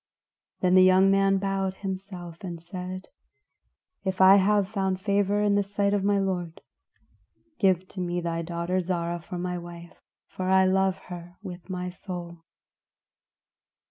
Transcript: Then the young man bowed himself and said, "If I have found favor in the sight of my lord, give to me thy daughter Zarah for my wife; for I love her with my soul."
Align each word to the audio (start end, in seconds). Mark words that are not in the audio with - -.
Then 0.61 0.73
the 0.73 0.81
young 0.83 1.11
man 1.11 1.37
bowed 1.37 1.75
himself 1.75 2.37
and 2.43 2.59
said, 2.59 3.09
"If 4.03 4.19
I 4.19 4.37
have 4.37 4.67
found 4.67 4.99
favor 4.99 5.39
in 5.43 5.53
the 5.53 5.61
sight 5.61 5.93
of 5.93 6.03
my 6.03 6.17
lord, 6.17 6.59
give 7.59 7.87
to 7.89 8.01
me 8.01 8.19
thy 8.19 8.41
daughter 8.41 8.81
Zarah 8.81 9.21
for 9.21 9.37
my 9.37 9.59
wife; 9.59 10.01
for 10.27 10.49
I 10.49 10.65
love 10.65 10.97
her 11.13 11.37
with 11.43 11.69
my 11.69 11.91
soul." 11.91 12.39